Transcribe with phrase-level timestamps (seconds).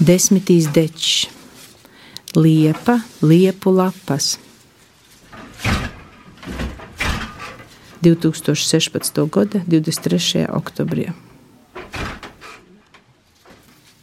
[0.00, 1.26] Desmitīs dečs,
[2.32, 4.38] liepa, liepu lapas.
[8.00, 9.20] 2016.
[9.28, 10.46] gada 23.
[10.48, 11.10] oktobrī.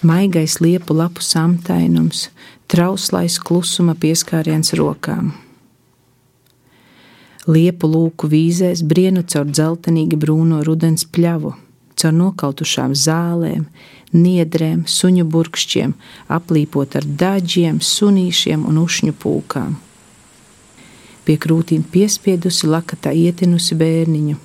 [0.00, 2.30] Maigais liepu lapu samtainums,
[2.72, 5.34] trauslais klusuma pieskāriens rokām.
[7.44, 11.52] Liepu lūku vīzēs brienu caur dzeltenīgi brūno rudens pļavu,
[12.02, 13.64] caur nokautušām zālēm,
[14.12, 15.94] niedrēm, suņu burkšķiem,
[16.38, 19.80] aplīpot ar daļiem, sunīšiem un ušņu pūkām
[21.24, 24.38] pie krūtīm piespiedusi lakatā ietinusi bērniņu.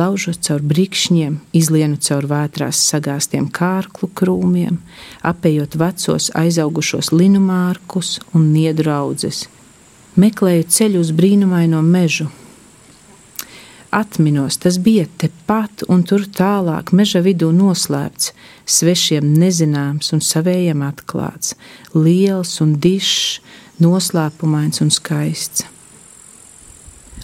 [0.00, 4.78] Laužot caur brikšņiem, izlienu caur vētrās sagāztiem kārklu krūmiem,
[5.20, 9.44] apējot vecos aizaugušos linumārkus un niedru audzes,
[10.16, 12.30] meklēju ceļu uz brīnumaino mežu.
[13.92, 18.30] Atminos, tas bija tepat un tur tālāk, meža vidū noslēpts,
[18.64, 21.52] svešiem nezināms un savējiem atklāts,
[21.92, 23.42] liels un dišs,
[23.84, 25.66] noslēpumains un skaists.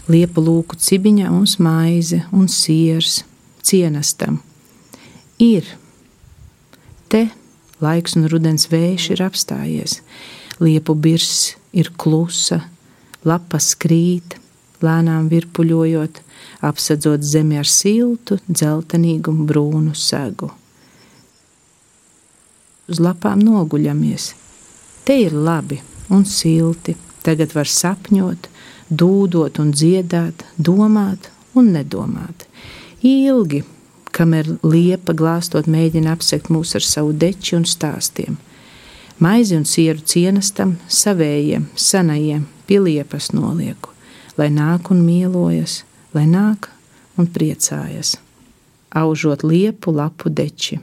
[0.09, 3.23] Liepa lūku cibiņā mums maize un siers
[3.65, 4.37] cienastam.
[5.41, 5.65] Ir.
[7.09, 7.31] Te
[7.81, 9.97] laiks un rudens vējš ir apstājies,
[10.61, 12.61] liepu birs ir klusa,
[13.25, 14.37] lapas krīt,
[14.85, 16.21] lēnām virpuļojot,
[16.65, 20.51] apsedzot zemi ar siltu, dzeltenīgu un brūnu segu.
[22.89, 24.33] Uz lapām noguļamies.
[25.05, 28.49] Te ir labi un silti, tagad var sapņot,
[28.89, 32.47] dūdot un dziedāt, domāt un nedomāt.
[33.05, 33.63] Ilgi,
[34.15, 38.39] kamēr liepa glāstot mēģina apsekt mūs ar savu deči un stāstiem.
[39.19, 43.91] Maizi un sieru cienastam, savējiem, senajiem, pie liepas nolieku,
[44.39, 45.81] lai nāk un mīlojas,
[46.15, 46.69] lai nāk
[47.19, 48.15] un priecājas,
[48.95, 50.79] aužot liepu lapu deči.